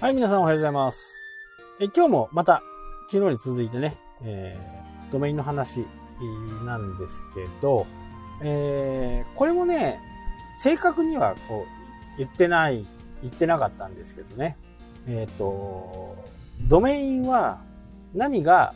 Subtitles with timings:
[0.00, 1.28] はい、皆さんおはようございます。
[1.78, 2.62] え今日もまた
[3.10, 5.84] 昨日に続いてね、えードメインの話
[6.64, 7.86] なんですけど、
[8.42, 10.00] えーこれもね、
[10.56, 12.86] 正確にはこう言ってない、
[13.20, 14.56] 言ってなかったんですけどね。
[15.06, 16.16] えっ、と、
[16.62, 17.60] ドメインは
[18.14, 18.72] 何が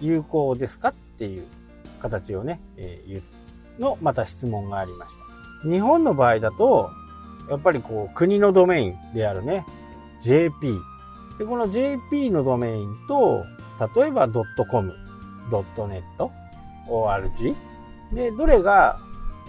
[0.00, 1.46] 有効ですかっていう
[1.98, 5.16] 形をね、えーの、また質問がありまし
[5.64, 5.68] た。
[5.68, 6.90] 日本の場合だと、
[7.48, 9.66] やっぱりこう国のドメインであるね、
[10.20, 10.80] JP。
[11.38, 13.44] で、この JP のドメインと、
[13.96, 14.94] 例えば .com、
[15.50, 16.02] .net、
[16.88, 17.56] org。
[18.12, 18.98] で、どれが、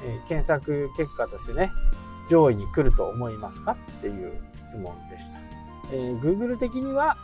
[0.04, 1.72] えー検索結果としてね、
[2.28, 5.40] 上位に来ると思いますかっていう質問でした。
[5.92, 7.18] えー Google 的には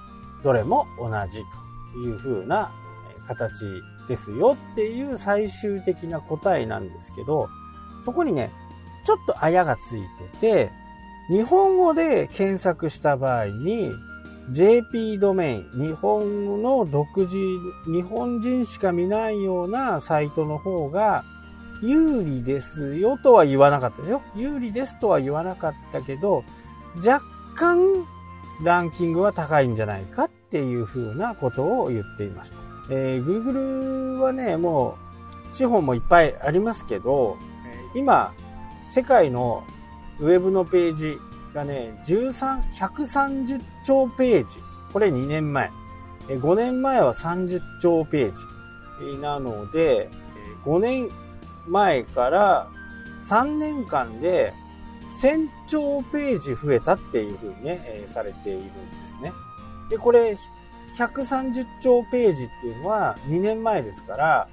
[0.43, 1.43] どれも同じ
[1.93, 2.71] という風な
[3.27, 3.51] 形
[4.07, 7.49] ですよっていう最終的な答えなんですけど、
[8.01, 8.51] そこにね、
[9.05, 10.71] ちょっとあやがついてて、
[11.29, 13.91] 日本語で検索した場合に、
[14.51, 17.35] JP ドメイン、日本の独自、
[17.85, 21.25] 日本人しか見ないようなサイトの方が
[21.81, 24.21] 有利ですよとは言わなかったですよ。
[24.35, 26.43] 有利ですとは言わなかったけど、
[27.05, 27.21] 若
[27.55, 28.05] 干
[28.63, 32.57] ランキングは高いんじゃないかっていうふうなことを言っていました。
[32.89, 34.97] えー Google はね、も
[35.51, 37.37] う資本もいっぱいありますけど、
[37.93, 38.33] えー今、
[38.89, 39.63] 世界の
[40.19, 41.19] ウェブのページ
[41.53, 44.59] がね、13、130兆ページ。
[44.91, 45.71] これ2年前。
[46.27, 49.21] 5年前は30兆ページ。
[49.21, 50.09] なので、
[50.65, 51.09] 5年
[51.67, 52.67] 前から
[53.21, 54.53] 3年間で
[55.21, 58.71] 1000兆ページ増えたっていうふうにね、されているんで
[59.07, 59.31] すね。
[59.89, 60.37] で、これ、
[60.97, 64.47] 130兆ページっていうのは2年前ですから、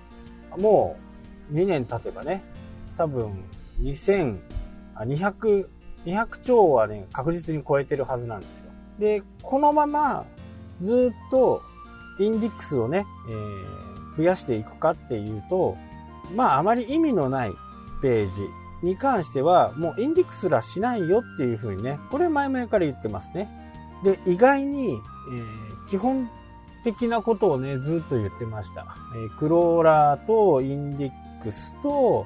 [0.58, 0.96] も
[1.50, 2.44] う2年経てばね、
[2.96, 3.44] 多分
[3.80, 4.38] 2000、
[4.96, 5.66] 200、
[6.06, 8.70] 200兆はね、確実に超えてるはずなんですよ。
[8.98, 10.24] で、このまま
[10.80, 11.62] ずっと
[12.18, 13.84] インデックスをね、えー
[14.16, 15.76] 増やしていくかっていうと、
[16.36, 17.52] まああまり意味のない
[18.00, 18.42] ページ
[18.86, 23.48] に関してはもうインデックスらしないよっていうふうにね、これ前々から言ってますね。
[24.04, 26.30] で、意外に、えー基本
[26.84, 28.86] 的なことをね、ずっと言ってました。
[29.16, 31.12] えークローラーとインデッ
[31.42, 32.24] クスと、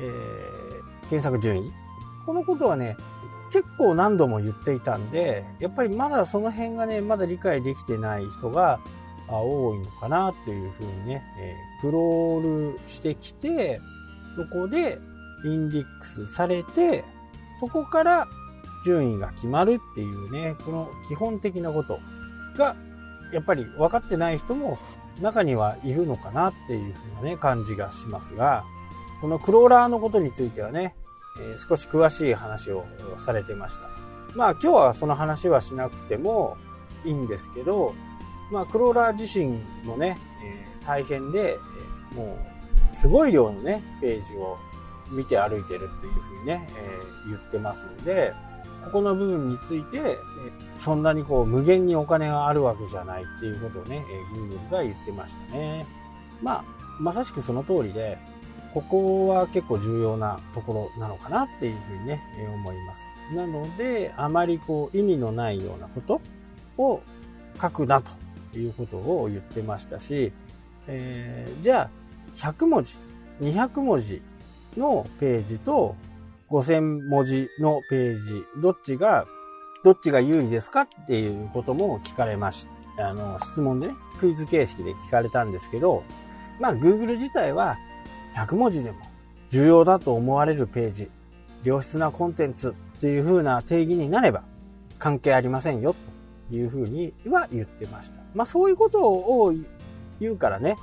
[0.00, 1.72] えー検索順位。
[2.26, 2.96] このことはね、
[3.52, 8.80] 結構何度も言っていたんで、やっぱりまだその辺がね、まだ理解できてない人が
[9.28, 13.80] 多いのかなっていうふうにね、えクロールしてきて、
[14.34, 14.98] そこで
[15.44, 17.04] インデックスされて、
[17.60, 18.26] そこから
[18.84, 21.98] 順位が決まるっていうね、この基本的なこと
[22.56, 22.74] が、
[23.32, 24.78] やっぱり分かってない人も
[25.20, 28.64] 中にはいるのかなっていうふうなね、感じがしますが、
[29.20, 30.94] このクローラーのことについてはね、
[31.38, 32.84] えー少し詳しい話を
[33.18, 33.88] されてました。
[34.34, 36.56] まあ今日はその話はしなくても
[37.04, 37.94] いいんですけど、
[38.50, 42.38] まあクローラー自身もね、えー大変で、えーも
[42.90, 44.58] うすごい量のね、ページを
[45.10, 46.98] 見て歩いてるっていうふうにね、え
[47.28, 48.34] 言ってますので、
[48.84, 50.18] ここの部分について、
[50.76, 54.04] そんなにこう無限にお金があるわけじゃないっていうことをね、
[54.34, 55.86] えー Google が言ってましたね。
[56.42, 56.64] まあ、
[56.98, 58.18] まさしくその通りで、
[58.74, 62.22] ここは結構重要なところなのかなっていうふうにね、
[62.54, 63.06] 思います。
[63.34, 66.20] なので、あまりこう意味のないようなこと
[66.78, 67.02] を
[67.60, 70.32] 書くなということを言ってましたし、
[70.86, 71.90] えーじゃあ、
[72.36, 72.98] 100文字、
[73.40, 74.22] 200文字
[74.76, 75.94] のページと
[76.48, 79.26] 5000文字のページ、どっちが、
[79.84, 82.66] どっちが有利ですかっていうことも聞かれまし
[82.96, 83.08] た。
[83.08, 86.04] あの、質問でね、クイズ形式で聞かれたんですけど、
[86.60, 87.78] まあ、Google 自体は
[88.34, 88.98] 100文字でも
[89.48, 91.10] 重要だと思われるページ、
[91.64, 94.44] 良質なコンテンツっていう風な定義になれば
[94.98, 95.94] 関係ありませんよ
[96.50, 98.20] という風には言ってました。
[98.34, 99.54] まあ、そういうことを
[100.20, 100.76] 言うからね、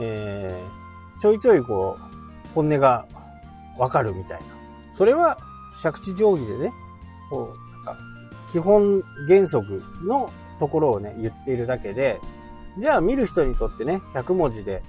[0.00, 0.86] えー
[1.18, 3.06] ちょいちょいこう、本音が
[3.78, 4.46] わかるみたいな。
[4.94, 5.38] それは、
[5.82, 6.72] 借地定規でね、
[7.30, 7.98] こう、なんか、
[8.52, 12.20] 基本原則のところをね、言っているだけで、
[12.78, 14.82] じゃあ見る人にとってね、100文字で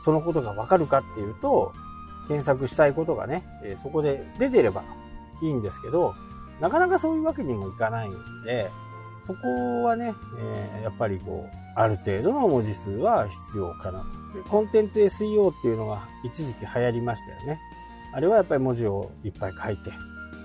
[0.00, 1.72] そのことがわかるかっていうと、
[2.26, 4.84] 検索したいことがね、えそこで出てれば
[5.42, 6.14] いいんですけど、
[6.60, 8.12] なかなかそういうわけにもいかないん
[8.44, 8.70] で、
[9.22, 14.50] そこはね、えーやっぱりこう、ある程度の文字数は必要かなと。
[14.50, 17.60] コンテンツ SEO っていうのが一時期流行りましたよね。
[18.12, 19.90] あれはやっぱり文字をいっぱい書いて、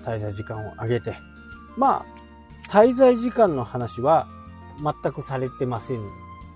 [0.04, 1.14] 滞在時間を上げて。
[1.76, 2.06] まあ、
[2.68, 4.28] 滞在時間の話は
[4.82, 6.02] 全くされてません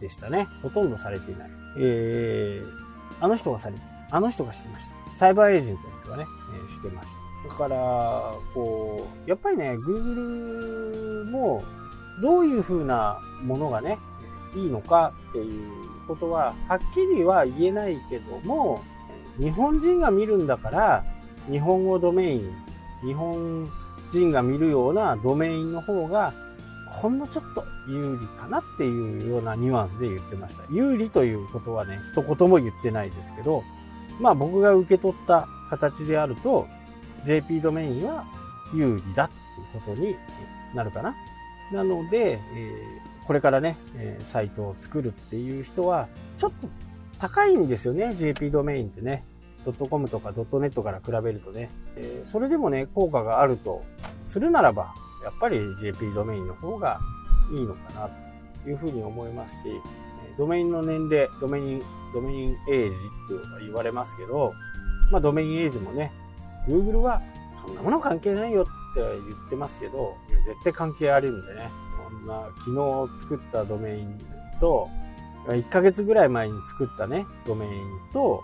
[0.00, 0.48] でしたね。
[0.62, 1.50] ほとんどされていない。
[1.80, 2.87] えー、
[3.20, 3.76] あの人がされ、
[4.10, 5.16] あの人がしてました。
[5.16, 7.48] サイバーエージェントの人がね、えーしてました。
[7.48, 11.62] だから、こう、やっぱりね、Google も
[12.22, 13.98] どういう風なものがね、
[14.56, 15.70] いいのかっていう
[16.06, 18.82] ことは、はっきりは言えないけども、
[19.38, 21.04] 日本人が見るんだから、
[21.50, 22.52] 日本語ドメイン、
[23.04, 23.70] 日本
[24.10, 26.34] 人が見るようなドメインの方が、
[26.98, 30.64] ほんのちょっと有利かなっていうようなニュアンスで言ってました。
[30.70, 33.62] 有利ということはね、一言も言ってないですけど、
[34.20, 36.66] まあ僕が受け取った形であると、
[37.24, 38.24] JP ドメインは
[38.74, 40.16] 有利だっていうことに
[40.74, 41.14] なるかな。
[41.72, 46.68] なので、えー、これからね、えー、サイトを作るっていう人は、ちょっと
[47.18, 49.24] 高いんですよね、JP ドメインってね。
[49.72, 53.84] .com とか .net から比べるとね、えー、それでもね、効果があると
[54.24, 54.94] するならば、
[55.28, 56.98] やっぱり JP ドメインの方が
[57.52, 58.10] いいのかな
[58.64, 59.68] というふうに思いますし、
[60.38, 61.82] ドメインの年齢、ドメイン、
[62.14, 64.54] ドメインエイジっていうのが言われますけど、
[65.12, 66.12] まあドメインエイジもね、
[66.66, 67.20] Google は
[67.62, 68.64] そんなもの関係ないよっ
[68.94, 70.16] て言ってますけど、
[70.46, 71.70] 絶対関係あるんでね、
[72.02, 74.18] こんな昨日作ったドメイン
[74.60, 74.88] と、
[75.46, 77.72] 1ヶ月ぐらい前に作ったね、ドメイン
[78.14, 78.42] と、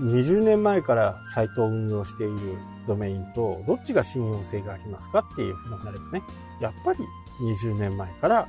[0.00, 6.22] 20年前からサイトを運用しているドメインと、どっちが信用性がありますかっていうふうになればね、
[6.60, 7.00] やっぱり
[7.40, 8.48] 20年前から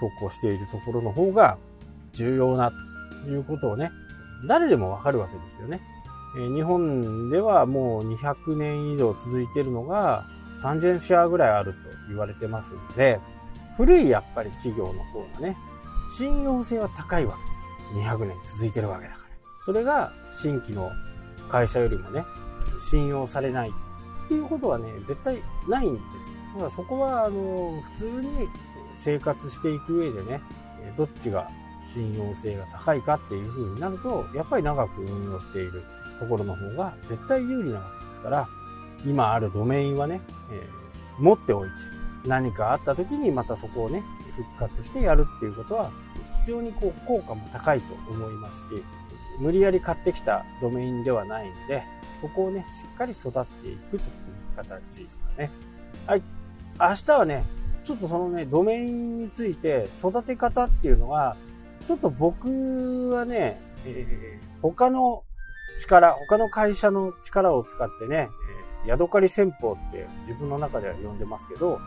[0.00, 1.58] 投稿しているところの方が
[2.12, 2.72] 重要な
[3.24, 3.90] ということをね、
[4.48, 5.80] 誰でもわかるわけですよね。
[6.54, 10.26] 日本ではもう200年以上続いているのが
[10.62, 13.20] 3000社ぐらいあると言われてますので、
[13.76, 15.56] 古いやっぱり企業の方がね、
[16.16, 17.36] 信用性は高いわ
[17.92, 18.08] けです。
[18.08, 19.23] 200年続いてるわけだから。
[19.64, 20.92] それが新規の
[21.48, 22.24] 会社よりもね、
[22.90, 26.36] 信用されないっていうことはね、絶対ないんですよ。
[26.54, 28.48] だからそこは、あの、普通に
[28.96, 30.40] 生活していく上でね、
[30.96, 31.50] どっちが
[31.84, 35.82] 信用性が高いかっていう風になると、やっぱり長く運用している
[36.20, 38.48] ところの方が絶対有利なわけですから、
[39.04, 40.20] 今あるドメインはね、
[40.50, 41.74] えー、持っておいて、
[42.26, 44.02] 何かあった時にまたそこをね、
[44.36, 45.90] 復活してやるっていうことは、
[46.44, 48.82] 非常にこう効果も高いと思いますし、
[49.38, 51.82] 無理やり買ってきたドメインではないので、
[52.20, 54.02] そこをね、しっかり育てていくという
[54.56, 55.50] 形ですかね。
[56.06, 56.22] はい。
[56.80, 57.44] 明日はね、
[57.84, 61.36] ちょっとそのね、ドメインについて育て方っていうのは、
[61.86, 63.60] ちょっと僕はね、
[64.62, 65.22] 他の
[65.78, 68.30] 力、他の会社の力を使ってね、
[68.86, 71.78] え、ヤドカリ戦法って自分の中では呼んでますけど、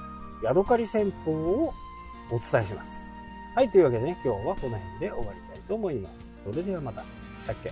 [0.44, 1.74] ヤドカリ戦法を
[2.30, 3.04] お伝えします。
[3.56, 6.44] はい、というわけでね、今日はこの辺で終わりたいと思います。
[6.44, 7.04] それではまた。
[7.38, 7.72] したっけ？